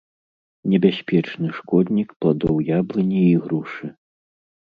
[0.73, 3.85] Небяспечны шкоднік пладоў яблыні і грушы.